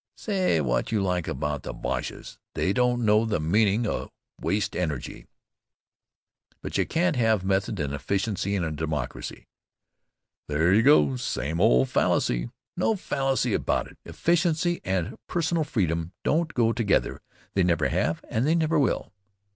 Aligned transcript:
"Say 0.17 0.59
what 0.61 0.91
you 0.91 0.99
like 1.03 1.27
about 1.27 1.61
the 1.61 1.73
Boches, 1.73 2.39
they 2.55 2.73
don't 2.73 3.05
know 3.05 3.23
the 3.23 3.39
meaning 3.39 3.85
of 3.85 4.09
waste 4.39 4.75
energy." 4.75 5.27
"But 6.63 6.75
you 6.75 6.87
can't 6.87 7.15
have 7.17 7.45
method 7.45 7.79
and 7.79 7.93
efficiency 7.93 8.55
in 8.55 8.63
a 8.63 8.71
democracy." 8.71 9.45
"There 10.47 10.73
you 10.73 10.81
go! 10.81 11.17
Same 11.17 11.61
old 11.61 11.87
fallacy!" 11.89 12.49
"No 12.75 12.95
fallacy 12.95 13.53
about 13.53 13.91
it! 13.91 13.99
Efficiency 14.03 14.81
and 14.83 15.19
personal 15.27 15.63
freedom 15.63 16.13
don't 16.23 16.55
go 16.55 16.73
together. 16.73 17.21
They 17.53 17.61
never 17.61 17.87
have 17.89 18.25
and 18.27 18.47
they 18.47 18.55
never 18.55 18.79
will." 18.79 19.13